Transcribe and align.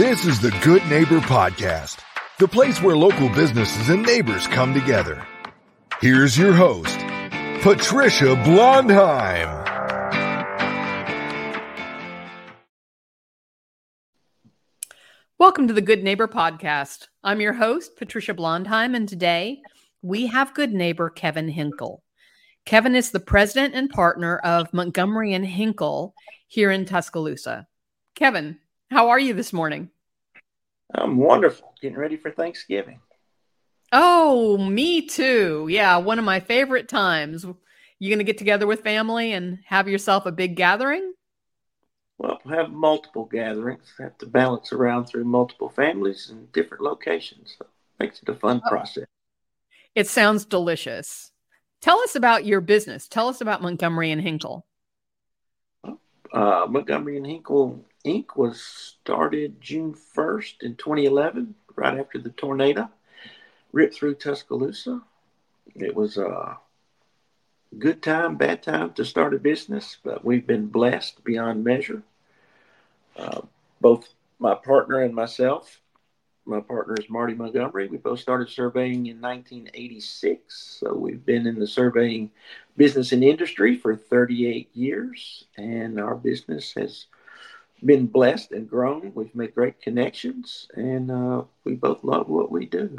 This 0.00 0.24
is 0.24 0.40
the 0.40 0.50
Good 0.62 0.82
Neighbor 0.86 1.18
Podcast, 1.18 1.98
the 2.38 2.48
place 2.48 2.80
where 2.80 2.96
local 2.96 3.28
businesses 3.28 3.90
and 3.90 4.02
neighbors 4.02 4.46
come 4.46 4.72
together. 4.72 5.26
Here's 6.00 6.38
your 6.38 6.54
host, 6.54 6.98
Patricia 7.60 8.34
Blondheim. 8.34 9.50
Welcome 15.36 15.68
to 15.68 15.74
the 15.74 15.82
Good 15.82 16.02
Neighbor 16.02 16.28
Podcast. 16.28 17.08
I'm 17.22 17.42
your 17.42 17.52
host, 17.52 17.98
Patricia 17.98 18.32
Blondheim, 18.32 18.96
and 18.96 19.06
today 19.06 19.60
we 20.00 20.28
have 20.28 20.54
good 20.54 20.72
neighbor 20.72 21.10
Kevin 21.10 21.50
Hinkle. 21.50 22.02
Kevin 22.64 22.94
is 22.96 23.10
the 23.10 23.20
president 23.20 23.74
and 23.74 23.90
partner 23.90 24.38
of 24.38 24.72
Montgomery 24.72 25.34
and 25.34 25.44
Hinkle 25.44 26.14
here 26.48 26.70
in 26.70 26.86
Tuscaloosa. 26.86 27.66
Kevin, 28.14 28.59
how 28.90 29.10
are 29.10 29.18
you 29.18 29.34
this 29.34 29.52
morning? 29.52 29.90
I'm 30.94 31.16
wonderful. 31.16 31.74
Getting 31.80 31.98
ready 31.98 32.16
for 32.16 32.30
Thanksgiving. 32.30 33.00
Oh, 33.92 34.56
me 34.58 35.06
too. 35.06 35.66
Yeah, 35.70 35.96
one 35.98 36.18
of 36.18 36.24
my 36.24 36.40
favorite 36.40 36.88
times. 36.88 37.44
You 37.98 38.08
going 38.08 38.18
to 38.18 38.24
get 38.24 38.38
together 38.38 38.66
with 38.66 38.82
family 38.82 39.32
and 39.32 39.58
have 39.66 39.88
yourself 39.88 40.26
a 40.26 40.32
big 40.32 40.56
gathering? 40.56 41.12
Well, 42.18 42.40
we'll 42.44 42.56
have 42.56 42.70
multiple 42.70 43.24
gatherings. 43.24 43.92
Have 43.98 44.16
to 44.18 44.26
balance 44.26 44.72
around 44.72 45.06
through 45.06 45.24
multiple 45.24 45.68
families 45.68 46.28
and 46.30 46.50
different 46.52 46.82
locations. 46.82 47.56
So 47.58 47.66
makes 47.98 48.22
it 48.22 48.28
a 48.28 48.34
fun 48.34 48.60
oh. 48.64 48.68
process. 48.68 49.06
It 49.94 50.06
sounds 50.06 50.44
delicious. 50.44 51.32
Tell 51.80 51.98
us 52.00 52.14
about 52.14 52.44
your 52.44 52.60
business. 52.60 53.08
Tell 53.08 53.28
us 53.28 53.40
about 53.40 53.62
Montgomery 53.62 54.10
and 54.10 54.20
Hinkle. 54.20 54.66
Uh, 56.32 56.66
Montgomery 56.68 57.16
and 57.16 57.26
Hinkle 57.26 57.84
Inc. 58.04 58.36
was 58.36 58.62
started 58.62 59.60
June 59.60 59.94
1st 59.94 60.62
in 60.62 60.76
2011, 60.76 61.54
right 61.76 61.98
after 61.98 62.18
the 62.18 62.30
tornado 62.30 62.88
ripped 63.72 63.94
through 63.94 64.14
Tuscaloosa. 64.14 65.02
It 65.74 65.94
was 65.94 66.16
a 66.16 66.58
good 67.78 68.02
time, 68.02 68.36
bad 68.36 68.62
time 68.62 68.92
to 68.94 69.04
start 69.04 69.34
a 69.34 69.38
business, 69.38 69.98
but 70.02 70.24
we've 70.24 70.46
been 70.46 70.66
blessed 70.66 71.22
beyond 71.24 71.62
measure. 71.62 72.02
Uh, 73.16 73.42
both 73.80 74.08
my 74.38 74.54
partner 74.54 75.00
and 75.00 75.14
myself 75.14 75.80
my 76.50 76.60
partner 76.60 76.96
is 76.98 77.08
Marty 77.08 77.34
Montgomery. 77.34 77.86
We 77.86 77.98
both 77.98 78.18
started 78.18 78.48
surveying 78.48 79.06
in 79.06 79.20
1986. 79.20 80.78
So 80.80 80.94
we've 80.94 81.24
been 81.24 81.46
in 81.46 81.58
the 81.58 81.66
surveying 81.66 82.30
business 82.76 83.12
and 83.12 83.22
industry 83.22 83.76
for 83.76 83.94
38 83.94 84.68
years, 84.74 85.44
and 85.56 86.00
our 86.00 86.16
business 86.16 86.72
has 86.74 87.06
been 87.84 88.06
blessed 88.06 88.52
and 88.52 88.68
grown. 88.68 89.12
We've 89.14 89.34
made 89.34 89.54
great 89.54 89.80
connections, 89.80 90.68
and 90.74 91.10
uh, 91.10 91.42
we 91.64 91.74
both 91.74 92.04
love 92.04 92.28
what 92.28 92.50
we 92.50 92.66
do. 92.66 92.96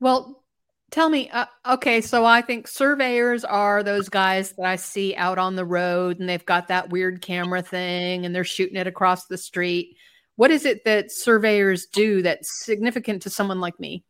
Well, 0.00 0.42
tell 0.90 1.08
me, 1.08 1.30
uh, 1.30 1.46
okay, 1.66 2.00
so 2.00 2.24
I 2.24 2.42
think 2.42 2.68
surveyors 2.68 3.44
are 3.44 3.82
those 3.82 4.08
guys 4.08 4.52
that 4.52 4.66
I 4.66 4.76
see 4.76 5.14
out 5.14 5.38
on 5.38 5.56
the 5.56 5.64
road, 5.64 6.20
and 6.20 6.28
they've 6.28 6.44
got 6.44 6.68
that 6.68 6.90
weird 6.90 7.22
camera 7.22 7.62
thing, 7.62 8.26
and 8.26 8.34
they're 8.34 8.44
shooting 8.44 8.76
it 8.76 8.86
across 8.86 9.26
the 9.26 9.38
street 9.38 9.96
what 10.36 10.50
is 10.50 10.66
it 10.66 10.84
that 10.84 11.10
surveyors 11.10 11.86
do 11.86 12.22
that's 12.22 12.64
significant 12.64 13.22
to 13.22 13.30
someone 13.30 13.58
like 13.58 13.80
me? 13.80 14.04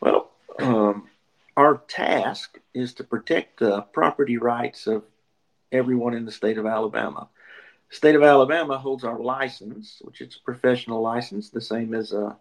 Well, 0.00 0.30
um, 0.58 1.08
our 1.56 1.78
task 1.88 2.58
is 2.74 2.94
to 2.94 3.04
protect 3.04 3.60
the 3.60 3.82
property 3.82 4.36
rights 4.36 4.88
of 4.88 5.04
everyone 5.70 6.14
in 6.14 6.24
the 6.24 6.32
state 6.32 6.58
of 6.58 6.66
Alabama. 6.66 7.28
State 7.90 8.16
of 8.16 8.22
Alabama 8.22 8.76
holds 8.76 9.04
our 9.04 9.18
license, 9.18 9.98
which 10.02 10.20
is 10.20 10.36
a 10.36 10.44
professional 10.44 11.00
license, 11.00 11.50
the 11.50 11.60
same 11.60 11.94
as 11.94 12.12
a, 12.12 12.36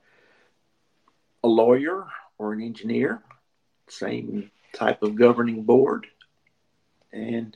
a 1.43 1.47
lawyer 1.47 2.07
or 2.37 2.53
an 2.53 2.61
engineer, 2.61 3.21
same 3.87 4.49
type 4.73 5.03
of 5.03 5.15
governing 5.15 5.63
board. 5.63 6.07
And 7.11 7.55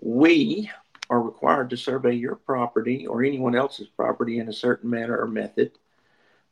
we 0.00 0.70
are 1.10 1.20
required 1.20 1.70
to 1.70 1.76
survey 1.76 2.14
your 2.14 2.36
property 2.36 3.06
or 3.06 3.24
anyone 3.24 3.54
else's 3.54 3.88
property 3.88 4.38
in 4.38 4.48
a 4.48 4.52
certain 4.52 4.90
manner 4.90 5.18
or 5.18 5.26
method 5.26 5.72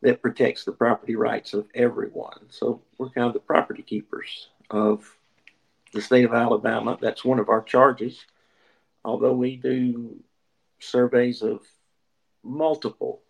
that 0.00 0.22
protects 0.22 0.64
the 0.64 0.72
property 0.72 1.16
rights 1.16 1.54
of 1.54 1.66
everyone. 1.74 2.38
So 2.50 2.82
we're 2.98 3.08
kind 3.10 3.26
of 3.26 3.32
the 3.32 3.41
property 3.41 3.82
keepers 3.82 4.48
of 4.70 5.16
the 5.92 6.03
state 6.03 6.24
of 6.24 6.34
Alabama. 6.34 6.98
That's 7.00 7.24
one 7.24 7.38
of 7.38 7.48
our 7.48 7.62
charges. 7.62 8.24
Although 9.04 9.34
we 9.34 9.56
do 9.56 10.16
surveys 10.84 11.43
of 11.43 11.61
multiple 12.43 13.22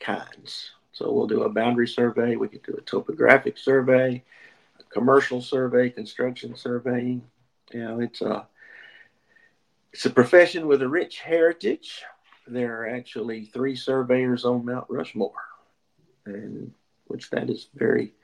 kinds. 0.00 0.70
So 0.92 1.12
we'll 1.12 1.26
do 1.26 1.42
a 1.42 1.50
boundary 1.50 1.88
survey, 1.88 2.36
we 2.36 2.48
could 2.48 2.62
do 2.62 2.74
a 2.74 2.80
topographic 2.80 3.58
survey, 3.58 4.24
a 4.78 4.82
commercial 4.84 5.42
survey, 5.42 5.90
construction 5.90 6.56
surveying. 6.56 7.22
You 7.72 7.84
know, 7.84 8.00
it's 8.00 8.22
a 8.22 8.46
it's 9.92 10.06
a 10.06 10.10
profession 10.10 10.66
with 10.66 10.82
a 10.82 10.88
rich 10.88 11.20
heritage. 11.20 12.02
There 12.46 12.80
are 12.80 12.88
actually 12.88 13.46
three 13.46 13.76
surveyors 13.76 14.44
on 14.44 14.64
Mount 14.64 14.86
Rushmore, 14.88 15.32
and 16.24 16.72
which 17.06 17.30
that 17.30 17.50
is 17.50 17.68
very 17.74 18.14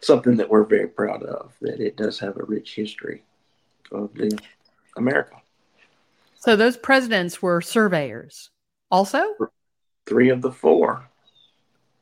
something 0.00 0.36
that 0.36 0.50
we're 0.50 0.64
very 0.64 0.88
proud 0.88 1.22
of. 1.22 1.52
That 1.60 1.80
it 1.80 1.96
does 1.96 2.18
have 2.18 2.36
a 2.36 2.44
rich 2.44 2.74
history 2.74 3.22
of 3.92 4.12
the 4.14 4.38
America. 4.96 5.36
So 6.44 6.56
those 6.56 6.76
presidents 6.76 7.40
were 7.40 7.62
surveyors, 7.62 8.50
also. 8.90 9.24
Three 10.04 10.28
of 10.28 10.42
the 10.42 10.52
four. 10.52 11.08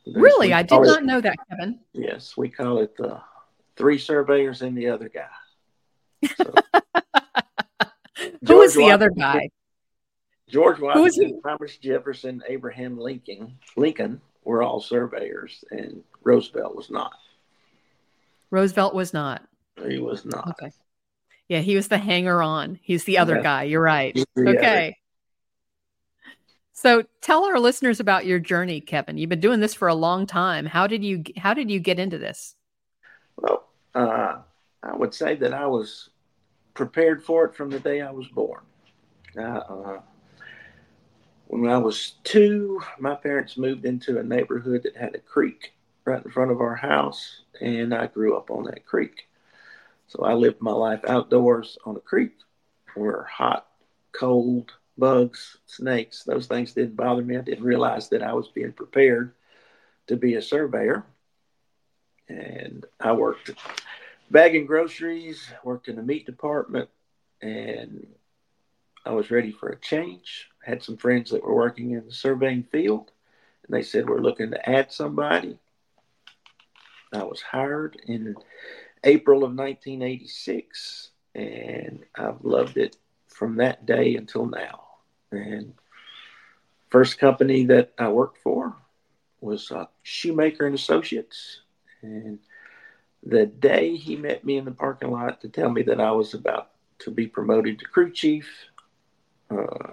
There's, 0.04 0.16
really, 0.16 0.52
I 0.52 0.62
did 0.62 0.80
not 0.80 1.02
it, 1.02 1.04
know 1.04 1.20
that, 1.20 1.36
Kevin. 1.48 1.78
Yes, 1.92 2.36
we 2.36 2.48
call 2.48 2.78
it 2.78 2.96
the 2.96 3.20
three 3.76 3.98
surveyors 3.98 4.62
and 4.62 4.76
the 4.76 4.88
other 4.88 5.08
guy. 5.08 6.28
So. 6.36 6.54
Who 8.48 8.56
was 8.56 8.74
the 8.74 8.90
other 8.90 9.10
guy? 9.10 9.48
George 10.48 10.80
Washington, 10.80 11.40
Thomas 11.40 11.76
Jefferson, 11.76 12.42
Abraham 12.48 12.98
Lincoln, 12.98 13.56
Lincoln 13.76 14.20
were 14.42 14.64
all 14.64 14.80
surveyors, 14.80 15.64
and 15.70 16.02
Roosevelt 16.24 16.74
was 16.74 16.90
not. 16.90 17.12
Roosevelt 18.50 18.92
was 18.92 19.14
not. 19.14 19.46
He 19.86 19.98
was 19.98 20.24
not. 20.24 20.48
Okay. 20.48 20.72
Yeah, 21.48 21.60
he 21.60 21.76
was 21.76 21.88
the 21.88 21.98
hanger 21.98 22.42
on. 22.42 22.78
He's 22.82 23.04
the 23.04 23.18
other 23.18 23.36
yeah. 23.36 23.42
guy. 23.42 23.62
You're 23.64 23.82
right. 23.82 24.18
Okay. 24.38 24.86
Other. 24.86 24.96
So 26.72 27.04
tell 27.20 27.44
our 27.44 27.60
listeners 27.60 28.00
about 28.00 28.26
your 28.26 28.38
journey, 28.38 28.80
Kevin. 28.80 29.16
You've 29.16 29.28
been 29.28 29.40
doing 29.40 29.60
this 29.60 29.74
for 29.74 29.88
a 29.88 29.94
long 29.94 30.26
time. 30.26 30.66
How 30.66 30.86
did 30.86 31.04
you 31.04 31.22
how 31.36 31.54
did 31.54 31.70
you 31.70 31.78
get 31.78 31.98
into 31.98 32.18
this? 32.18 32.56
Well, 33.36 33.68
uh, 33.94 34.38
I 34.82 34.96
would 34.96 35.14
say 35.14 35.36
that 35.36 35.54
I 35.54 35.66
was 35.66 36.10
prepared 36.74 37.22
for 37.22 37.44
it 37.44 37.54
from 37.54 37.70
the 37.70 37.78
day 37.78 38.00
I 38.00 38.10
was 38.10 38.26
born. 38.28 38.62
uh, 39.38 39.98
when 41.46 41.70
I 41.70 41.78
was 41.78 42.14
two, 42.24 42.80
my 42.98 43.14
parents 43.14 43.56
moved 43.56 43.84
into 43.84 44.18
a 44.18 44.22
neighborhood 44.22 44.82
that 44.84 44.96
had 44.96 45.14
a 45.14 45.20
creek 45.20 45.74
right 46.04 46.24
in 46.24 46.30
front 46.30 46.50
of 46.50 46.60
our 46.60 46.74
house, 46.74 47.42
and 47.60 47.94
I 47.94 48.06
grew 48.06 48.36
up 48.36 48.50
on 48.50 48.64
that 48.64 48.86
creek. 48.86 49.28
So 50.12 50.24
I 50.24 50.34
lived 50.34 50.60
my 50.60 50.72
life 50.72 51.00
outdoors 51.08 51.78
on 51.86 51.96
a 51.96 52.00
creek 52.00 52.32
where 52.94 53.22
hot, 53.22 53.66
cold, 54.12 54.74
bugs, 54.98 55.56
snakes, 55.64 56.22
those 56.24 56.46
things 56.46 56.74
didn't 56.74 56.96
bother 56.96 57.22
me. 57.22 57.38
I 57.38 57.40
didn't 57.40 57.64
realize 57.64 58.10
that 58.10 58.22
I 58.22 58.34
was 58.34 58.48
being 58.48 58.72
prepared 58.72 59.32
to 60.08 60.16
be 60.16 60.34
a 60.34 60.42
surveyor. 60.42 61.06
And 62.28 62.84
I 63.00 63.12
worked 63.12 63.52
bagging 64.30 64.66
groceries, 64.66 65.50
worked 65.64 65.88
in 65.88 65.96
the 65.96 66.02
meat 66.02 66.26
department, 66.26 66.90
and 67.40 68.06
I 69.06 69.12
was 69.12 69.30
ready 69.30 69.50
for 69.50 69.70
a 69.70 69.80
change. 69.80 70.50
I 70.66 70.70
had 70.70 70.82
some 70.82 70.98
friends 70.98 71.30
that 71.30 71.42
were 71.42 71.54
working 71.54 71.92
in 71.92 72.04
the 72.04 72.12
surveying 72.12 72.64
field, 72.64 73.12
and 73.66 73.74
they 73.74 73.82
said, 73.82 74.10
We're 74.10 74.20
looking 74.20 74.50
to 74.50 74.68
add 74.68 74.92
somebody. 74.92 75.58
I 77.14 77.24
was 77.24 77.40
hired 77.40 77.98
in 78.06 78.34
April 79.04 79.38
of 79.38 79.54
1986, 79.54 81.10
and 81.34 82.04
I've 82.14 82.44
loved 82.44 82.76
it 82.76 82.96
from 83.28 83.56
that 83.56 83.86
day 83.86 84.16
until 84.16 84.46
now. 84.46 84.84
And 85.30 85.74
first 86.90 87.18
company 87.18 87.64
that 87.66 87.92
I 87.98 88.08
worked 88.08 88.38
for 88.38 88.76
was 89.40 89.70
uh, 89.70 89.86
Shoemaker 90.02 90.66
and 90.66 90.74
Associates, 90.74 91.60
and 92.02 92.38
the 93.24 93.46
day 93.46 93.96
he 93.96 94.16
met 94.16 94.44
me 94.44 94.56
in 94.56 94.64
the 94.64 94.72
parking 94.72 95.10
lot 95.10 95.40
to 95.40 95.48
tell 95.48 95.70
me 95.70 95.82
that 95.82 96.00
I 96.00 96.12
was 96.12 96.34
about 96.34 96.70
to 97.00 97.10
be 97.10 97.26
promoted 97.26 97.78
to 97.78 97.84
crew 97.86 98.10
chief, 98.10 98.48
uh, 99.50 99.92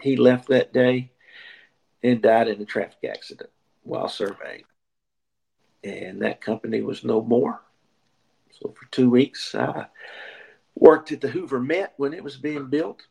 he 0.00 0.16
left 0.16 0.48
that 0.48 0.72
day 0.72 1.10
and 2.02 2.22
died 2.22 2.48
in 2.48 2.60
a 2.60 2.64
traffic 2.64 3.10
accident 3.10 3.50
while 3.82 4.08
surveying. 4.08 4.64
And 5.82 6.22
that 6.22 6.40
company 6.40 6.80
was 6.82 7.04
no 7.04 7.22
more. 7.22 7.60
So 8.52 8.74
for 8.78 8.86
two 8.90 9.10
weeks, 9.10 9.54
I 9.54 9.86
worked 10.74 11.12
at 11.12 11.20
the 11.20 11.28
Hoover 11.28 11.60
Met 11.60 11.94
when 11.96 12.14
it 12.14 12.22
was 12.22 12.36
being 12.36 12.66
built. 12.66 13.06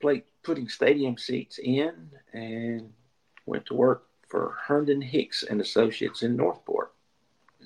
play, 0.00 0.24
putting 0.42 0.68
stadium 0.68 1.16
seats 1.16 1.58
in 1.58 2.10
and 2.32 2.92
went 3.46 3.66
to 3.66 3.74
work 3.74 4.06
for 4.28 4.56
Herndon 4.66 5.00
Hicks 5.00 5.42
and 5.42 5.60
Associates 5.60 6.22
in 6.22 6.36
Northport 6.36 6.92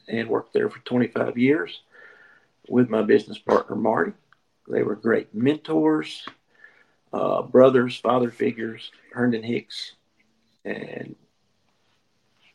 and 0.08 0.28
worked 0.28 0.52
there 0.52 0.68
for 0.68 0.80
25 0.80 1.38
years 1.38 1.82
with 2.68 2.90
my 2.90 3.02
business 3.02 3.38
partner 3.38 3.76
Marty. 3.76 4.12
They 4.68 4.82
were 4.82 4.96
great 4.96 5.34
mentors, 5.34 6.26
uh, 7.12 7.42
brothers, 7.42 7.96
father 7.96 8.30
figures, 8.30 8.90
Herndon 9.12 9.42
Hicks. 9.42 9.92
And 10.64 11.14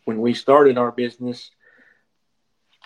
when 0.05 0.19
we 0.19 0.33
started 0.33 0.77
our 0.77 0.91
business, 0.91 1.51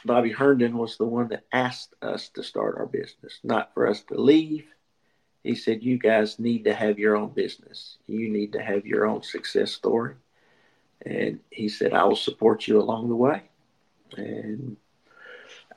Bobby 0.06 0.32
Herndon 0.32 0.78
was 0.78 0.98
the 0.98 1.06
one 1.06 1.30
that 1.30 1.46
asked 1.52 1.96
us 2.02 2.30
to 2.30 2.44
start 2.44 2.76
our 2.78 2.86
business, 2.86 3.40
not 3.44 3.74
for 3.74 3.88
us 3.88 4.04
to 4.04 4.22
leave. 4.22 4.66
He 5.44 5.56
said, 5.56 5.84
You 5.84 5.98
guys 5.98 6.38
need 6.40 6.64
to 6.66 6.74
have 6.76 7.00
your 7.00 7.18
own 7.18 7.30
business. 7.30 7.98
You 8.08 8.30
need 8.30 8.54
to 8.54 8.62
have 8.62 8.86
your 8.86 9.08
own 9.08 9.24
success 9.24 9.72
story. 9.72 10.14
And 11.06 11.40
he 11.50 11.70
said, 11.70 11.94
I 11.94 12.04
will 12.04 12.16
support 12.16 12.68
you 12.68 12.80
along 12.80 13.10
the 13.10 13.16
way. 13.16 13.44
And 14.16 14.78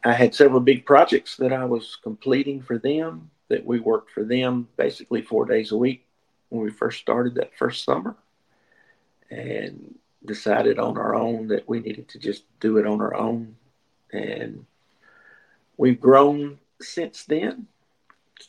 I 0.05 0.13
had 0.13 0.35
several 0.35 0.61
big 0.61 0.85
projects 0.85 1.37
that 1.39 1.53
I 1.53 1.65
was 1.65 1.97
completing 2.03 2.61
for 2.63 2.79
them, 2.79 3.31
that 3.49 3.65
we 3.65 3.81
worked 3.81 4.11
for 4.11 4.25
them 4.25 4.69
basically 4.77 5.23
four 5.23 5.47
days 5.47 5.73
a 5.73 5.77
week 5.77 6.07
when 6.51 6.63
we 6.63 6.71
first 6.71 7.01
started 7.01 7.35
that 7.37 7.57
first 7.57 7.85
summer. 7.85 8.15
And 9.31 9.99
decided 10.25 10.79
on 10.79 10.99
our 10.99 11.15
own 11.15 11.49
that 11.49 11.69
we 11.69 11.81
needed 11.81 12.09
to 12.09 12.19
just 12.19 12.45
do 12.61 12.79
it 12.79 12.87
on 12.87 13.01
our 13.01 13.15
own 13.15 13.55
and 14.13 14.65
we've 15.77 16.01
grown 16.01 16.59
since 16.81 17.25
then 17.25 17.67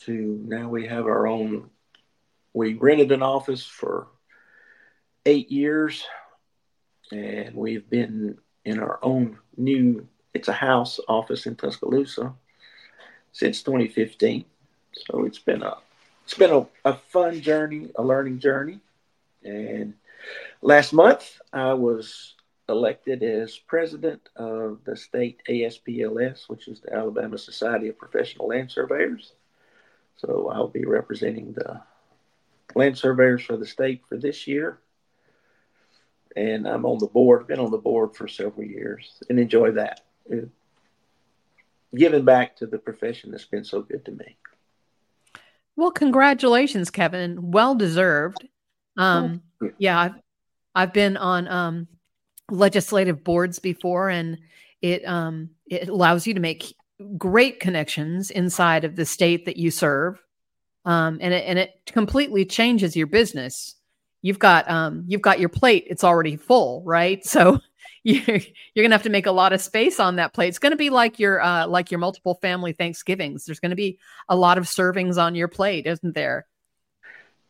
to 0.02 0.44
now 0.46 0.70
we 0.70 0.88
have 0.88 1.06
our 1.06 1.28
own. 1.28 1.70
We 2.54 2.74
rented 2.74 3.12
an 3.12 3.22
office 3.22 3.66
for 3.66 4.08
eight 5.26 5.52
years, 5.52 6.04
and 7.12 7.56
we've 7.56 7.90
been 7.90 8.38
in 8.66 8.80
our 8.80 9.00
own 9.02 9.38
new. 9.58 10.08
It's 10.34 10.48
a 10.48 10.54
house 10.54 11.00
office 11.08 11.46
in 11.46 11.56
Tuscaloosa 11.56 12.34
since 13.32 13.64
2015. 13.64 14.46
So 14.94 15.26
it's 15.26 15.40
been 15.40 15.64
a 15.64 15.78
it's 16.24 16.38
been 16.38 16.52
a, 16.52 16.66
a 16.86 16.94
fun 16.96 17.42
journey, 17.42 17.90
a 17.96 18.04
learning 18.04 18.40
journey. 18.40 18.80
And 19.44 19.96
last 20.62 20.94
month 20.94 21.40
I 21.52 21.74
was 21.74 22.36
elected 22.70 23.24
as 23.24 23.58
president 23.58 24.30
of 24.36 24.80
the 24.86 24.96
state 24.96 25.42
ASPLS, 25.50 26.48
which 26.48 26.68
is 26.68 26.80
the 26.80 26.94
Alabama 26.94 27.38
Society 27.38 27.90
of 27.90 27.98
Professional 27.98 28.48
Land 28.48 28.72
Surveyors. 28.72 29.34
So 30.18 30.50
I'll 30.54 30.68
be 30.68 30.86
representing 30.86 31.54
the 31.54 31.82
land 32.76 32.98
surveyors 32.98 33.44
for 33.44 33.58
the 33.58 33.66
state 33.66 34.04
for 34.08 34.18
this 34.18 34.48
year. 34.48 34.80
And 36.36 36.68
I'm 36.68 36.86
on 36.86 37.00
the 37.00 37.08
board, 37.08 37.48
been 37.48 37.60
on 37.60 37.72
the 37.72 37.78
board 37.78 38.16
for 38.16 38.28
several 38.28 38.66
years 38.66 39.22
and 39.30 39.40
enjoy 39.40 39.72
that. 39.72 40.02
Giving 41.96 42.24
back 42.24 42.56
to 42.58 42.68
the 42.68 42.78
profession 42.78 43.32
that's 43.32 43.46
been 43.46 43.66
so 43.66 43.82
good 43.82 44.06
to 44.06 44.12
me. 44.12 44.38
Well, 45.76 45.92
congratulations, 45.92 46.92
Kevin. 46.92 47.52
Well 47.52 47.74
deserved. 47.74 48.48
Um, 48.98 49.42
yeah, 49.78 50.00
I've, 50.00 50.16
I've 50.76 50.94
been 50.94 51.18
on 51.18 51.48
um, 51.48 51.88
legislative 52.52 53.24
boards 53.24 53.60
before, 53.60 54.10
and 54.10 54.40
it 54.82 55.06
um, 55.06 55.52
it 55.68 55.90
allows 55.90 56.28
you 56.28 56.34
to 56.34 56.40
make 56.40 56.76
great 57.18 57.60
connections 57.60 58.32
inside 58.32 58.84
of 58.84 58.96
the 58.96 59.06
state 59.06 59.46
that 59.46 59.58
you 59.58 59.72
serve, 59.72 60.22
um, 60.86 61.20
and 61.22 61.34
it, 61.34 61.46
and 61.46 61.60
it 61.60 61.82
completely 61.86 62.46
changes 62.46 62.96
your 62.96 63.08
business. 63.08 63.76
You've 64.22 64.40
got 64.40 64.70
um, 64.70 65.06
you've 65.08 65.22
got 65.22 65.40
your 65.40 65.50
plate; 65.50 65.86
it's 65.88 66.04
already 66.04 66.36
full, 66.36 66.84
right? 66.86 67.22
So 67.26 67.60
you're 68.04 68.40
you're 68.74 68.84
gonna 68.84 68.96
have 68.96 69.04
to 69.04 69.10
make 69.10 69.26
a 69.26 69.32
lot 69.32 69.52
of 69.52 69.60
space 69.60 70.00
on 70.00 70.16
that 70.18 70.34
plate. 70.34 70.48
It's 70.48 70.60
gonna 70.60 70.78
be 70.78 70.90
like 70.90 71.20
your 71.20 71.42
uh, 71.42 71.68
like 71.68 71.92
your 71.92 72.00
multiple 72.00 72.36
family 72.42 72.72
Thanksgivings. 72.72 73.46
There's 73.46 73.60
gonna 73.60 73.76
be 73.76 74.00
a 74.30 74.36
lot 74.36 74.58
of 74.58 74.66
servings 74.66 75.22
on 75.22 75.36
your 75.36 75.50
plate, 75.50 75.86
isn't 75.86 76.16
there? 76.16 76.48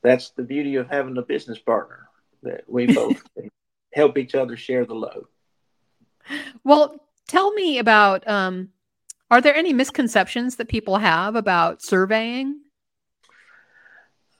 That's 0.01 0.31
the 0.31 0.43
beauty 0.43 0.75
of 0.75 0.89
having 0.89 1.17
a 1.17 1.21
business 1.21 1.59
partner 1.59 2.07
that 2.43 2.63
we 2.67 2.87
both 2.87 3.21
help 3.93 4.17
each 4.17 4.35
other 4.35 4.55
share 4.57 4.85
the 4.85 4.93
load. 4.93 5.25
Well, 6.63 7.03
tell 7.27 7.51
me 7.53 7.79
about 7.79 8.27
um, 8.27 8.69
are 9.31 9.41
there 9.41 9.55
any 9.55 9.73
misconceptions 9.73 10.55
that 10.55 10.67
people 10.67 10.97
have 10.97 11.35
about 11.35 11.81
surveying? 11.81 12.61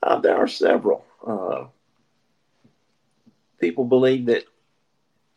Uh, 0.02 0.18
there 0.18 0.36
are 0.36 0.48
several. 0.48 1.04
Uh, 1.26 1.66
people 3.58 3.84
believe 3.84 4.26
that 4.26 4.44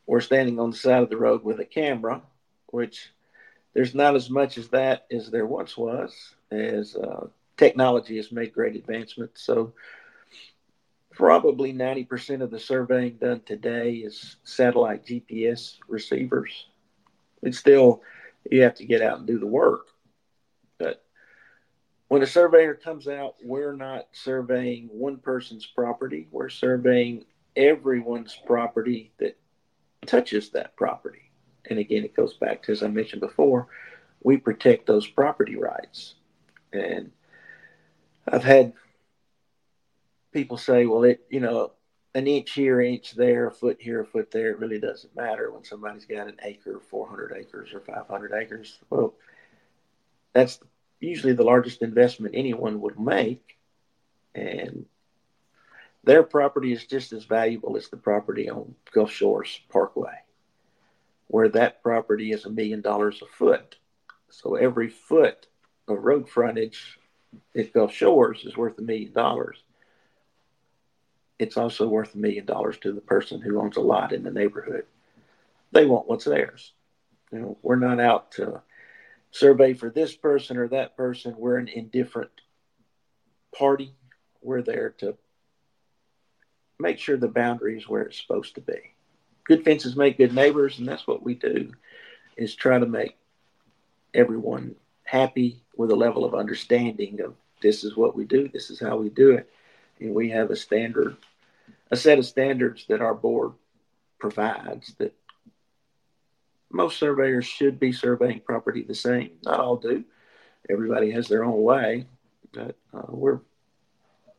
we're 0.06 0.22
standing 0.22 0.60
on 0.60 0.72
the 0.72 0.78
side 0.78 1.04
of 1.04 1.10
the 1.10 1.18
road 1.18 1.44
with 1.44 1.60
a 1.60 1.66
camera, 1.66 2.22
which 2.68 3.10
there's 3.74 3.94
not 3.94 4.16
as 4.16 4.30
much 4.30 4.58
as 4.58 4.70
that 4.70 5.06
as 5.12 5.30
there 5.30 5.46
once 5.46 5.78
was, 5.78 6.14
as 6.52 6.96
uh, 6.96 7.28
technology 7.58 8.18
has 8.18 8.32
made 8.32 8.54
great 8.54 8.76
advancements. 8.76 9.42
So 9.42 9.74
probably 11.14 11.74
90% 11.74 12.42
of 12.42 12.52
the 12.52 12.60
surveying 12.60 13.18
done 13.18 13.42
today 13.46 13.94
is 13.96 14.38
satellite 14.44 15.06
GPS 15.06 15.78
receivers. 15.88 16.68
It's 17.42 17.58
still, 17.58 18.02
you 18.50 18.64
have 18.64 18.76
to 18.76 18.86
get 18.86 19.02
out 19.02 19.20
and 19.20 19.28
do 19.28 19.40
the 19.40 19.48
work. 19.48 19.88
But 20.80 21.04
when 22.08 22.24
a 22.24 22.28
surveyor 22.28 22.76
comes 22.76 23.08
out, 23.08 23.36
we're 23.44 23.76
not 23.76 24.08
surveying 24.12 24.90
one 24.92 25.18
person's 25.18 25.66
property, 25.66 26.28
we're 26.32 26.50
surveying 26.50 27.26
everyone's 27.56 28.36
property 28.46 29.12
that 29.20 29.38
touches 30.06 30.50
that 30.50 30.76
property. 30.76 31.32
And 31.70 31.80
again, 31.80 32.04
it 32.04 32.16
goes 32.16 32.34
back 32.34 32.64
to, 32.64 32.72
as 32.72 32.84
I 32.84 32.88
mentioned 32.88 33.22
before, 33.22 33.68
we 34.24 34.38
protect 34.38 34.88
those 34.88 35.08
property 35.08 35.56
rights. 35.56 36.16
And 36.72 37.12
I've 38.28 38.44
had 38.44 38.74
people 40.34 40.58
say, 40.58 40.86
well, 40.86 41.04
it, 41.04 41.26
you 41.30 41.40
know, 41.40 41.72
an 42.16 42.28
inch 42.28 42.52
here, 42.52 42.82
an 42.82 42.94
inch 42.94 43.14
there, 43.14 43.48
a 43.48 43.52
foot 43.52 43.78
here, 43.80 44.02
a 44.02 44.06
foot 44.06 44.32
there, 44.32 44.52
it 44.52 44.60
really 44.60 44.80
doesn't 44.80 45.16
matter 45.16 45.52
when 45.52 45.64
somebody's 45.64 46.06
got 46.06 46.28
an 46.28 46.38
acre, 46.44 46.80
400 46.80 47.34
acres, 47.38 47.74
or 47.74 47.80
500 47.80 48.34
acres. 48.34 48.80
Well, 48.90 49.14
that's 50.34 50.60
usually 51.00 51.34
the 51.34 51.44
largest 51.44 51.82
investment 51.82 52.36
anyone 52.36 52.82
would 52.82 53.00
make. 53.00 53.58
And 54.36 54.86
their 56.04 56.24
property 56.24 56.74
is 56.74 56.86
just 56.86 57.14
as 57.14 57.26
valuable 57.26 57.78
as 57.78 57.90
the 57.90 57.98
property 57.98 58.50
on 58.50 58.76
Gulf 58.92 59.12
Shores 59.12 59.60
Parkway, 59.70 60.20
where 61.28 61.50
that 61.50 61.82
property 61.82 62.32
is 62.32 62.46
a 62.46 62.50
million 62.50 62.82
dollars 62.82 63.22
a 63.22 63.26
foot. 63.26 63.78
So 64.30 64.56
every 64.56 64.90
foot 64.90 65.48
of 65.88 66.04
road 66.04 66.30
frontage 66.30 67.00
at 67.56 67.74
Gulf 67.74 67.94
Shores 67.94 68.44
is 68.44 68.58
worth 68.58 68.78
a 68.80 68.82
million 68.82 69.14
dollars 69.14 69.64
it's 71.40 71.58
also 71.58 71.88
worth 71.88 72.16
a 72.16 72.18
million 72.18 72.46
dollars 72.46 72.78
to 72.80 72.92
the 72.92 73.02
person 73.02 73.42
who 73.42 73.60
owns 73.60 73.78
a 73.78 73.82
lot 73.82 74.14
in 74.14 74.24
the 74.24 74.32
neighborhood. 74.32 74.86
They 75.72 75.86
want 75.86 76.08
what's 76.08 76.26
theirs. 76.26 76.74
You 77.32 77.40
know, 77.40 77.58
we're 77.62 77.76
not 77.76 78.00
out 78.00 78.32
to 78.34 78.62
survey 79.32 79.74
for 79.74 79.90
this 79.90 80.16
person 80.16 80.58
or 80.58 80.68
that 80.70 80.96
person. 80.96 81.36
We're 81.38 81.58
an 81.58 81.68
indifferent 81.68 82.30
party. 83.58 83.96
We're 84.42 84.62
there 84.62 84.92
to 85.00 85.18
make 86.80 87.00
sure 87.00 87.18
the 87.18 87.28
boundary 87.28 87.78
is 87.78 87.88
where 87.88 88.04
it's 88.04 88.22
supposed 88.22 88.56
to 88.56 88.62
be. 88.62 88.94
Good 89.46 89.64
fences 89.64 89.96
make 89.96 90.18
good 90.18 90.34
neighbors, 90.34 90.80
and 90.80 90.88
that's 90.88 91.08
what 91.08 91.24
we 91.24 91.34
do 91.34 91.72
is 92.38 92.56
try 92.56 92.78
to 92.78 92.86
make 92.86 93.18
everyone 94.14 94.76
happy 95.04 95.64
with 95.76 95.92
a 95.92 95.96
level 95.96 96.24
of 96.24 96.36
understanding 96.36 97.20
of 97.22 97.36
this 97.62 97.84
is 97.84 97.98
what 97.98 98.16
we 98.16 98.26
do, 98.26 98.48
this 98.48 98.70
is 98.70 98.80
how 98.80 98.98
we 98.98 99.10
do 99.10 99.32
it 99.32 99.50
and 100.00 100.14
we 100.14 100.30
have 100.30 100.52
a 100.52 100.56
standard, 100.56 101.18
a 101.92 101.96
set 101.96 102.20
of 102.20 102.26
standards 102.26 102.86
that 102.88 103.02
our 103.02 103.14
board 103.14 103.54
provides 104.20 104.94
that 105.00 105.14
most 106.72 106.98
surveyors 106.98 107.46
should 107.46 107.80
be 107.80 107.92
surveying 107.92 108.42
property 108.42 108.84
the 108.84 108.96
same. 108.96 109.32
Not 109.44 109.60
all 109.60 109.78
do. 109.78 110.04
Everybody 110.70 111.12
has 111.12 111.28
their 111.28 111.44
own 111.44 111.62
way, 111.62 112.08
but 112.54 112.76
uh, 112.94 113.04
we're 113.10 113.40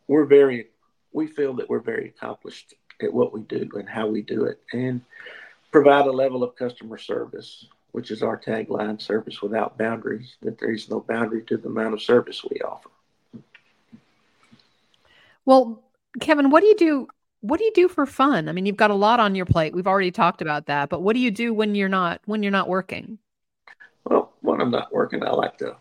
we're 0.08 0.25
very 0.25 0.68
we 1.12 1.26
feel 1.26 1.54
that 1.54 1.68
we're 1.68 1.80
very 1.80 2.08
accomplished 2.08 2.75
at 3.00 3.12
what 3.12 3.32
we 3.32 3.42
do 3.42 3.68
and 3.75 3.88
how 3.88 4.08
we 4.08 4.23
do 4.23 4.44
it, 4.44 4.61
and 4.73 5.00
provide 5.70 6.06
a 6.06 6.12
level 6.12 6.42
of 6.42 6.56
customer 6.56 6.99
service, 6.99 7.66
which 7.92 8.11
is 8.11 8.23
our 8.23 8.38
tagline: 8.38 9.00
"Service 9.00 9.40
without 9.42 9.78
boundaries." 9.78 10.37
That 10.42 10.58
there 10.58 10.73
is 10.73 10.90
no 10.90 11.00
boundary 11.00 11.42
to 11.44 11.56
the 11.56 11.68
amount 11.68 11.94
of 11.94 12.02
service 12.02 12.42
we 12.42 12.61
offer. 12.61 12.90
Well, 15.46 15.82
Kevin, 16.20 16.50
what 16.50 16.60
do 16.60 16.66
you 16.66 16.76
do? 16.76 17.08
What 17.40 17.58
do 17.58 17.64
you 17.64 17.72
do 17.74 17.88
for 17.88 18.06
fun? 18.06 18.48
I 18.48 18.52
mean, 18.52 18.64
you've 18.64 18.76
got 18.76 18.90
a 18.90 18.94
lot 18.94 19.20
on 19.20 19.34
your 19.34 19.44
plate. 19.44 19.74
We've 19.74 19.86
already 19.86 20.10
talked 20.10 20.40
about 20.40 20.66
that, 20.66 20.88
but 20.88 21.02
what 21.02 21.14
do 21.14 21.20
you 21.20 21.30
do 21.30 21.52
when 21.52 21.74
you're 21.74 21.88
not 21.88 22.20
when 22.24 22.42
you're 22.42 22.52
not 22.52 22.68
working? 22.68 23.18
Well, 24.04 24.32
when 24.40 24.60
I'm 24.60 24.70
not 24.70 24.92
working, 24.92 25.22
I 25.22 25.30
like 25.30 25.58
to 25.58 25.76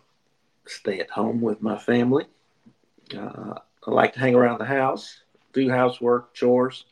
stay 0.66 1.00
at 1.00 1.10
home 1.10 1.40
with 1.40 1.62
my 1.62 1.78
family. 1.78 2.26
Uh, 3.16 3.54
I 3.86 3.90
like 3.90 4.14
to 4.14 4.20
hang 4.20 4.34
around 4.34 4.58
the 4.58 4.64
house, 4.64 5.22
do 5.52 5.70
housework, 5.70 6.34
chores, 6.34 6.84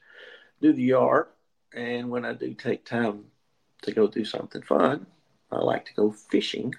do 0.61 0.73
the 0.73 0.83
yard. 0.83 1.27
And 1.75 2.11
when 2.11 2.25
I 2.25 2.35
do 2.35 2.53
take 2.55 2.85
time 2.85 3.25
to 3.83 3.93
go 3.93 4.07
do 4.07 4.25
something 4.25 4.63
fun, 4.63 5.07
I 5.51 5.59
like 5.59 5.87
to 5.87 5.95
go 5.95 6.13
fishing. 6.13 6.75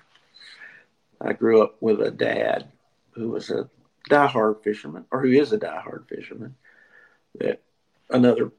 I 1.20 1.34
grew 1.34 1.64
up 1.64 1.78
with 1.82 2.02
a 2.02 2.12
dad 2.12 2.68
who 3.12 3.30
was 3.30 3.50
a 3.50 3.70
diehard 4.10 4.64
fisherman, 4.64 5.06
or 5.12 5.22
who 5.22 5.32
is 5.32 5.52
a 5.52 5.58
diehard 5.58 6.08
fisherman. 6.08 6.56
That 7.36 7.62
another 8.10 8.52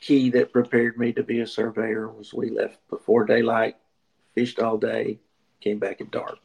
key 0.00 0.30
that 0.30 0.52
prepared 0.52 0.98
me 0.98 1.12
to 1.12 1.22
be 1.22 1.40
a 1.40 1.46
surveyor 1.46 2.08
was 2.08 2.34
we 2.34 2.50
left 2.50 2.78
before 2.88 3.24
daylight, 3.24 3.76
fished 4.34 4.58
all 4.58 4.78
day, 4.78 5.20
came 5.60 5.78
back 5.78 6.00
at 6.00 6.10
dark, 6.10 6.38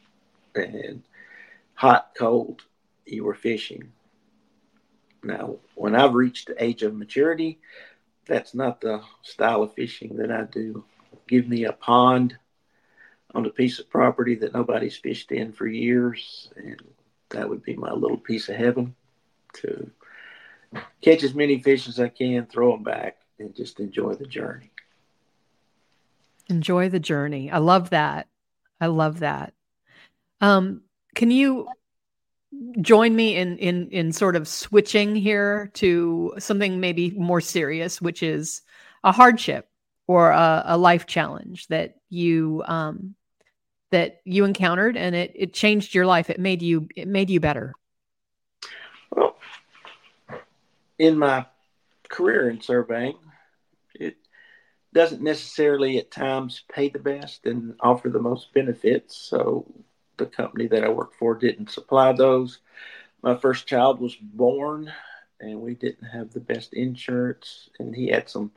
and 0.54 1.02
hot, 1.74 2.12
cold, 2.16 2.62
you 3.04 3.24
were 3.24 3.34
fishing. 3.34 3.92
Now, 5.22 5.56
when 5.74 5.94
I've 5.94 6.14
reached 6.14 6.48
the 6.48 6.62
age 6.62 6.82
of 6.82 6.94
maturity, 6.94 7.58
that's 8.26 8.54
not 8.54 8.80
the 8.80 9.02
style 9.22 9.62
of 9.62 9.74
fishing 9.74 10.16
that 10.16 10.30
I 10.30 10.44
do. 10.44 10.84
Give 11.26 11.48
me 11.48 11.64
a 11.64 11.72
pond 11.72 12.36
on 13.34 13.44
a 13.46 13.50
piece 13.50 13.78
of 13.78 13.90
property 13.90 14.36
that 14.36 14.54
nobody's 14.54 14.96
fished 14.96 15.32
in 15.32 15.52
for 15.52 15.66
years, 15.66 16.50
and 16.56 16.82
that 17.30 17.48
would 17.48 17.62
be 17.62 17.76
my 17.76 17.92
little 17.92 18.16
piece 18.16 18.48
of 18.48 18.56
heaven 18.56 18.94
to 19.54 19.90
catch 21.02 21.22
as 21.22 21.34
many 21.34 21.60
fish 21.60 21.88
as 21.88 22.00
I 22.00 22.08
can, 22.08 22.46
throw 22.46 22.72
them 22.72 22.82
back, 22.82 23.18
and 23.38 23.54
just 23.54 23.80
enjoy 23.80 24.14
the 24.14 24.26
journey. 24.26 24.70
Enjoy 26.48 26.88
the 26.88 27.00
journey. 27.00 27.50
I 27.50 27.58
love 27.58 27.90
that. 27.90 28.26
I 28.80 28.86
love 28.86 29.20
that. 29.20 29.52
Um, 30.40 30.82
can 31.14 31.30
you 31.30 31.68
join 32.80 33.14
me 33.14 33.36
in 33.36 33.58
in 33.58 33.90
in 33.90 34.12
sort 34.12 34.36
of 34.36 34.48
switching 34.48 35.14
here 35.14 35.70
to 35.74 36.34
something 36.38 36.80
maybe 36.80 37.10
more 37.10 37.40
serious, 37.40 38.00
which 38.00 38.22
is 38.22 38.62
a 39.04 39.12
hardship 39.12 39.68
or 40.06 40.30
a, 40.30 40.62
a 40.66 40.78
life 40.78 41.06
challenge 41.06 41.66
that 41.68 41.96
you 42.08 42.62
um, 42.66 43.14
that 43.90 44.20
you 44.24 44.44
encountered 44.44 44.96
and 44.96 45.14
it 45.14 45.32
it 45.34 45.52
changed 45.52 45.94
your 45.94 46.06
life. 46.06 46.30
It 46.30 46.38
made 46.38 46.62
you 46.62 46.88
it 46.96 47.08
made 47.08 47.30
you 47.30 47.40
better. 47.40 47.74
Well, 49.10 49.36
in 50.98 51.18
my 51.18 51.46
career 52.08 52.50
in 52.50 52.60
surveying, 52.60 53.16
it 53.94 54.16
doesn't 54.92 55.22
necessarily 55.22 55.98
at 55.98 56.10
times 56.10 56.62
pay 56.72 56.88
the 56.88 56.98
best 56.98 57.46
and 57.46 57.74
offer 57.80 58.08
the 58.08 58.18
most 58.18 58.52
benefits. 58.52 59.16
So 59.16 59.66
the 60.16 60.26
company 60.26 60.66
that 60.68 60.84
I 60.84 60.88
worked 60.88 61.16
for 61.16 61.34
didn't 61.34 61.70
supply 61.70 62.12
those. 62.12 62.58
My 63.22 63.36
first 63.36 63.66
child 63.66 64.00
was 64.00 64.14
born, 64.16 64.92
and 65.40 65.60
we 65.60 65.74
didn't 65.74 66.06
have 66.06 66.32
the 66.32 66.40
best 66.40 66.72
insurance, 66.74 67.68
and 67.78 67.94
he 67.94 68.08
had 68.08 68.28
some 68.28 68.52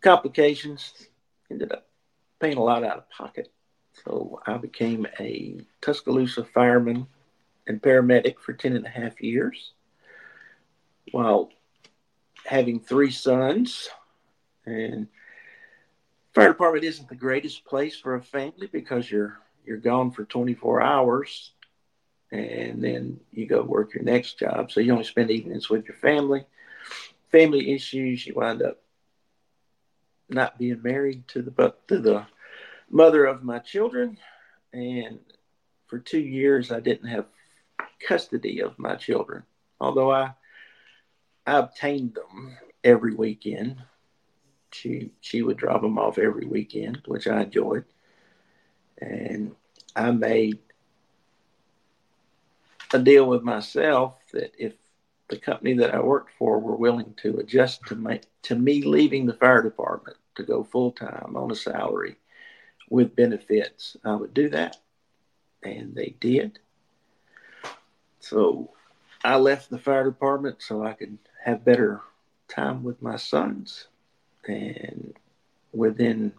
complications. 0.00 1.08
Ended 1.50 1.72
up 1.72 1.86
paying 2.40 2.58
a 2.58 2.62
lot 2.62 2.84
out 2.84 2.98
of 2.98 3.10
pocket. 3.10 3.50
So 4.04 4.40
I 4.46 4.56
became 4.56 5.06
a 5.18 5.56
Tuscaloosa 5.80 6.44
fireman 6.44 7.06
and 7.66 7.82
paramedic 7.82 8.38
for 8.38 8.52
10 8.52 8.76
and 8.76 8.86
a 8.86 8.90
half 8.90 9.20
years 9.20 9.72
while 11.12 11.50
having 12.44 12.80
three 12.80 13.10
sons. 13.10 13.88
And 14.66 15.08
fire 16.34 16.48
department 16.48 16.84
isn't 16.84 17.08
the 17.08 17.14
greatest 17.14 17.64
place 17.64 17.98
for 17.98 18.14
a 18.14 18.22
family 18.22 18.68
because 18.70 19.10
you're 19.10 19.38
you're 19.64 19.76
gone 19.76 20.10
for 20.10 20.24
24 20.24 20.80
hours 20.80 21.52
and 22.32 22.82
then 22.82 23.20
you 23.32 23.46
go 23.46 23.62
work 23.62 23.94
your 23.94 24.04
next 24.04 24.38
job. 24.38 24.70
So 24.70 24.80
you 24.80 24.92
only 24.92 25.04
spend 25.04 25.30
evenings 25.30 25.68
with 25.68 25.86
your 25.86 25.96
family. 25.96 26.46
Family 27.30 27.72
issues, 27.72 28.26
you 28.26 28.34
wind 28.34 28.62
up 28.62 28.78
not 30.30 30.58
being 30.58 30.82
married 30.82 31.26
to 31.28 31.42
the 31.42 31.74
to 31.88 31.98
the 31.98 32.26
mother 32.90 33.24
of 33.24 33.42
my 33.42 33.58
children. 33.58 34.18
And 34.72 35.20
for 35.86 35.98
two 35.98 36.20
years 36.20 36.70
I 36.70 36.80
didn't 36.80 37.08
have 37.08 37.26
custody 38.06 38.60
of 38.60 38.78
my 38.78 38.94
children. 38.96 39.42
Although 39.80 40.12
I 40.12 40.34
I 41.46 41.58
obtained 41.58 42.14
them 42.14 42.58
every 42.84 43.14
weekend. 43.14 43.76
She 44.72 45.12
she 45.20 45.42
would 45.42 45.56
drop 45.56 45.80
them 45.80 45.98
off 45.98 46.18
every 46.18 46.46
weekend, 46.46 47.02
which 47.06 47.26
I 47.26 47.42
enjoyed. 47.42 47.84
And 49.00 49.54
I 49.96 50.10
made 50.10 50.58
a 52.92 52.98
deal 52.98 53.26
with 53.26 53.42
myself 53.42 54.14
that 54.32 54.52
if 54.58 54.74
the 55.28 55.38
company 55.38 55.74
that 55.74 55.94
I 55.94 56.00
worked 56.00 56.32
for 56.38 56.58
were 56.58 56.76
willing 56.76 57.14
to 57.22 57.38
adjust 57.38 57.86
to 57.86 57.94
make 57.96 58.22
to 58.42 58.54
me 58.54 58.82
leaving 58.82 59.26
the 59.26 59.34
fire 59.34 59.62
department 59.62 60.16
to 60.36 60.42
go 60.42 60.64
full 60.64 60.92
time 60.92 61.36
on 61.36 61.50
a 61.50 61.54
salary 61.54 62.16
with 62.90 63.16
benefits, 63.16 63.96
I 64.04 64.14
would 64.14 64.34
do 64.34 64.48
that. 64.50 64.76
And 65.62 65.94
they 65.94 66.14
did. 66.20 66.58
So 68.20 68.70
I 69.24 69.36
left 69.36 69.70
the 69.70 69.78
fire 69.78 70.04
department 70.04 70.62
so 70.62 70.84
I 70.84 70.92
could 70.92 71.18
have 71.44 71.64
better 71.64 72.00
time 72.48 72.82
with 72.82 73.02
my 73.02 73.16
sons. 73.16 73.88
And 74.46 75.14
within 75.72 76.32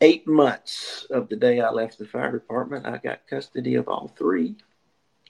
eight 0.00 0.26
months 0.26 1.06
of 1.10 1.28
the 1.28 1.36
day 1.36 1.60
I 1.60 1.70
left 1.70 1.98
the 1.98 2.06
fire 2.06 2.32
department, 2.32 2.86
I 2.86 2.98
got 2.98 3.26
custody 3.26 3.74
of 3.74 3.88
all 3.88 4.12
three 4.16 4.56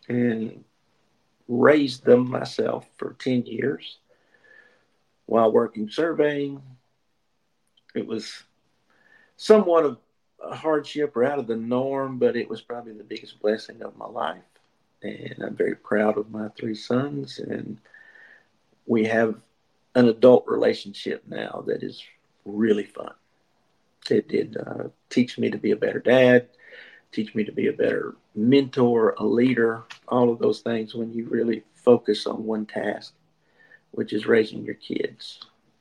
and 0.09 0.65
raised 1.49 2.05
them 2.05 2.31
myself 2.31 2.87
for 2.97 3.17
10 3.19 3.47
years 3.47 3.99
while 5.27 5.53
working 5.53 5.89
surveying. 5.89 6.61
It 7.95 8.07
was 8.07 8.43
somewhat 9.37 9.85
of 9.85 9.99
a 10.43 10.55
hardship 10.55 11.17
or 11.17 11.25
out 11.25 11.39
of 11.39 11.47
the 11.47 11.57
norm, 11.57 12.19
but 12.19 12.37
it 12.37 12.49
was 12.49 12.61
probably 12.61 12.93
the 12.93 13.05
biggest 13.05 13.41
blessing 13.41 13.83
of 13.83 13.97
my 13.97 14.07
life. 14.07 14.43
And 15.03 15.43
I'm 15.43 15.57
very 15.57 15.75
proud 15.75 16.19
of 16.19 16.31
my 16.31 16.49
three 16.57 16.75
sons. 16.75 17.39
And 17.39 17.79
we 18.87 19.05
have 19.05 19.37
an 19.95 20.09
adult 20.09 20.45
relationship 20.47 21.23
now 21.27 21.63
that 21.67 21.83
is 21.83 22.03
really 22.45 22.85
fun. 22.85 23.13
It 24.11 24.29
did 24.29 24.57
uh, 24.57 24.89
teach 25.09 25.39
me 25.39 25.51
to 25.51 25.59
be 25.59 25.71
a 25.71 25.77
better 25.77 26.01
dad, 26.01 26.49
teach 27.13 27.35
me 27.35 27.45
to 27.45 27.53
be 27.53 27.69
a 27.69 27.73
better 27.73 28.15
mentor, 28.35 29.15
a 29.19 29.25
leader, 29.25 29.85
all 30.09 30.31
of 30.31 30.39
those 30.39 30.61
things 30.61 30.95
when 30.95 31.13
you 31.13 31.27
really 31.29 31.63
focus 31.75 32.27
on 32.27 32.45
one 32.45 32.67
task, 32.67 33.15
which 33.93 34.13
is 34.13 34.27
raising 34.27 34.65
your 34.65 34.75
kids. 34.75 35.41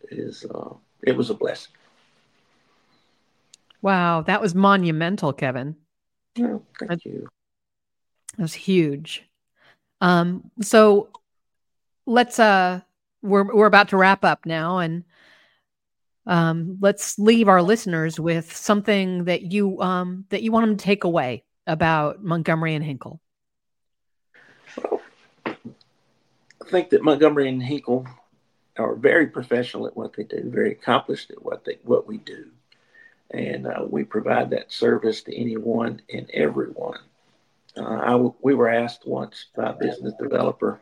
Is 0.09 0.45
uh, 0.45 0.73
it 1.01 1.17
was 1.17 1.29
a 1.29 1.33
blessing. 1.33 1.73
Wow, 3.83 4.21
that 4.21 4.41
was 4.41 4.55
monumental, 4.55 5.33
Kevin. 5.33 5.75
Oh, 6.39 6.63
thank 6.79 7.03
you. 7.03 7.27
That 8.37 8.43
was 8.43 8.53
huge. 8.53 9.27
Um, 9.99 10.49
so 10.61 11.09
let's 12.05 12.39
uh 12.39 12.81
we're 13.21 13.43
we're 13.43 13.67
about 13.67 13.89
to 13.89 13.97
wrap 13.97 14.23
up 14.23 14.45
now 14.45 14.79
and 14.79 15.03
um, 16.25 16.77
let's 16.79 17.19
leave 17.19 17.49
our 17.49 17.61
listeners 17.61 18.17
with 18.19 18.55
something 18.55 19.25
that 19.25 19.51
you 19.51 19.81
um, 19.81 20.25
that 20.29 20.41
you 20.41 20.53
want 20.53 20.65
them 20.65 20.77
to 20.77 20.83
take 20.83 21.03
away 21.03 21.43
about 21.67 22.23
Montgomery 22.23 22.75
and 22.75 22.83
Hinkle. 22.83 23.19
Well, 24.77 25.01
I 25.45 25.55
think 26.69 26.91
that 26.91 27.03
Montgomery 27.03 27.49
and 27.49 27.61
Hinkle 27.61 28.07
are 28.77 28.95
very 28.95 29.27
professional 29.27 29.85
at 29.85 29.97
what 29.97 30.13
they 30.13 30.23
do, 30.23 30.49
very 30.49 30.71
accomplished 30.71 31.29
at 31.31 31.43
what 31.43 31.65
they 31.65 31.79
what 31.83 32.07
we 32.07 32.19
do, 32.19 32.51
and 33.33 33.67
uh, 33.67 33.85
we 33.89 34.03
provide 34.03 34.51
that 34.51 34.71
service 34.71 35.23
to 35.23 35.35
anyone 35.35 36.01
and 36.13 36.29
everyone. 36.31 36.99
Uh, 37.75 38.29
we 38.41 38.53
were 38.53 38.69
asked 38.69 39.07
once 39.07 39.47
by 39.55 39.71
a 39.71 39.73
business 39.73 40.13
developer, 40.19 40.79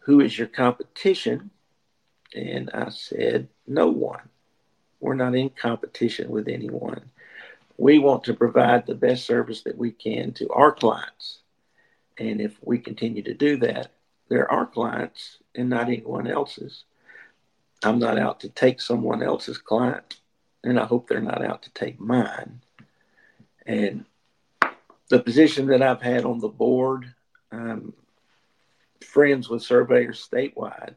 "Who 0.00 0.20
is 0.20 0.36
your 0.36 0.48
competition?" 0.48 1.50
And 2.34 2.70
I 2.74 2.90
said, 2.90 3.48
"No 3.66 3.88
one." 3.88 4.28
We're 5.00 5.14
not 5.14 5.36
in 5.36 5.50
competition 5.50 6.28
with 6.28 6.48
anyone. 6.48 7.10
We 7.76 8.00
want 8.00 8.24
to 8.24 8.34
provide 8.34 8.84
the 8.86 8.96
best 8.96 9.24
service 9.24 9.62
that 9.62 9.78
we 9.78 9.92
can 9.92 10.32
to 10.32 10.48
our 10.50 10.72
clients. 10.72 11.38
And 12.18 12.40
if 12.40 12.58
we 12.62 12.78
continue 12.78 13.22
to 13.22 13.34
do 13.34 13.56
that, 13.58 13.92
they're 14.28 14.50
our 14.50 14.66
clients 14.66 15.38
and 15.54 15.70
not 15.70 15.86
anyone 15.86 16.26
else's. 16.26 16.82
I'm 17.84 18.00
not 18.00 18.18
out 18.18 18.40
to 18.40 18.48
take 18.48 18.80
someone 18.80 19.22
else's 19.22 19.58
client, 19.58 20.18
and 20.64 20.78
I 20.78 20.84
hope 20.84 21.08
they're 21.08 21.20
not 21.20 21.44
out 21.44 21.62
to 21.62 21.70
take 21.70 22.00
mine. 22.00 22.60
And 23.66 24.04
the 25.08 25.20
position 25.20 25.66
that 25.66 25.82
I've 25.82 26.02
had 26.02 26.24
on 26.24 26.38
the 26.38 26.48
board, 26.48 27.12
I'm 27.50 27.92
friends 29.00 29.48
with 29.48 29.62
surveyors 29.62 30.26
statewide, 30.30 30.94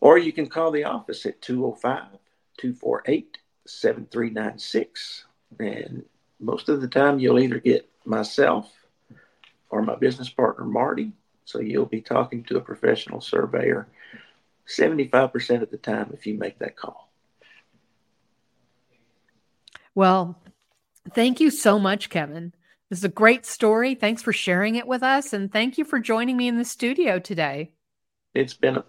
or 0.00 0.18
you 0.18 0.32
can 0.32 0.48
call 0.48 0.70
the 0.70 0.84
office 0.84 1.26
at 1.26 1.42
205 1.42 2.18
248 2.58 3.38
7396. 3.66 5.24
And 5.58 6.04
most 6.38 6.68
of 6.68 6.80
the 6.80 6.88
time, 6.88 7.18
you'll 7.18 7.40
either 7.40 7.58
get 7.58 7.88
myself 8.04 8.70
or 9.70 9.82
my 9.82 9.96
business 9.96 10.28
partner, 10.28 10.64
Marty. 10.64 11.12
So 11.44 11.60
you'll 11.60 11.86
be 11.86 12.00
talking 12.00 12.44
to 12.44 12.56
a 12.56 12.60
professional 12.60 13.20
surveyor 13.20 13.88
75% 14.66 15.62
of 15.62 15.70
the 15.70 15.76
time 15.76 16.10
if 16.12 16.26
you 16.26 16.34
make 16.34 16.58
that 16.58 16.76
call. 16.76 17.10
Well, 19.94 20.36
thank 21.14 21.40
you 21.40 21.50
so 21.50 21.78
much, 21.78 22.10
Kevin. 22.10 22.52
This 22.90 23.00
is 23.00 23.04
a 23.04 23.08
great 23.08 23.44
story. 23.44 23.94
Thanks 23.94 24.22
for 24.22 24.32
sharing 24.32 24.76
it 24.76 24.86
with 24.86 25.02
us. 25.02 25.32
And 25.32 25.52
thank 25.52 25.78
you 25.78 25.84
for 25.84 25.98
joining 25.98 26.36
me 26.36 26.48
in 26.48 26.56
the 26.56 26.64
studio 26.64 27.18
today. 27.18 27.72
It's 28.34 28.54
been 28.54 28.76
an 28.76 28.84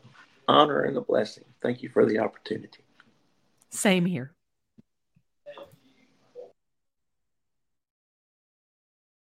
honor 0.48 0.84
and 0.84 0.98
a 0.98 1.02
blessing. 1.02 1.46
Thank 1.62 1.82
you 1.82 1.90
for 1.90 2.06
the 2.06 2.20
opportunity. 2.20 2.84
Same 3.70 4.06
here. 4.06 4.32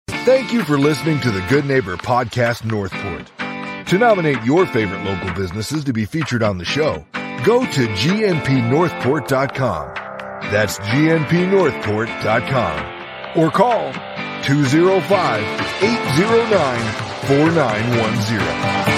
Thank 0.09 0.51
you 0.51 0.65
for 0.65 0.77
listening 0.77 1.21
to 1.21 1.31
the 1.31 1.39
Good 1.47 1.65
Neighbor 1.65 1.95
Podcast 1.95 2.65
Northport. 2.65 3.31
To 3.87 3.97
nominate 3.97 4.43
your 4.43 4.65
favorite 4.65 5.05
local 5.05 5.33
businesses 5.33 5.85
to 5.85 5.93
be 5.93 6.03
featured 6.03 6.43
on 6.43 6.57
the 6.57 6.65
show, 6.65 7.05
go 7.45 7.65
to 7.65 7.87
gnpnorthport.com. 7.87 10.06
That's 10.51 10.79
gnpnorthport.com 10.79 13.37
or 13.37 13.51
call 13.51 13.91
205 14.43 15.43
809 15.83 17.27
4910. 17.27 18.96